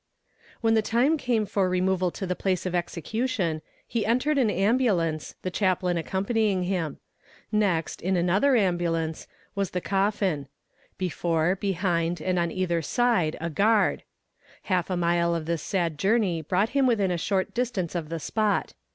"When 0.61 0.73
the 0.73 0.81
time 0.81 1.15
came 1.15 1.45
for 1.45 1.69
removal 1.69 2.09
to 2.09 2.25
the 2.25 2.35
place 2.35 2.65
of 2.65 2.73
execution, 2.73 3.61
he 3.87 4.03
entered 4.03 4.39
an 4.39 4.49
ambulance, 4.49 5.35
the 5.43 5.51
chaplain 5.51 5.95
accompanying 5.95 6.63
him. 6.63 6.97
Next, 7.51 8.01
in 8.01 8.17
another 8.17 8.55
ambulance, 8.55 9.27
was 9.53 9.69
the 9.69 9.79
coffin; 9.79 10.47
before, 10.97 11.53
behind, 11.55 12.19
and 12.19 12.39
on 12.39 12.49
either 12.49 12.81
side 12.81 13.37
a 13.39 13.51
guard. 13.51 14.01
Half 14.63 14.89
a 14.89 14.97
mile 14.97 15.35
of 15.35 15.45
this 15.45 15.61
sad 15.61 15.99
journey 15.99 16.41
brought 16.41 16.69
him 16.69 16.87
within 16.87 17.11
a 17.11 17.15
short 17.19 17.53
distance 17.53 17.93
of 17.93 18.09
the 18.09 18.19
spot. 18.19 18.73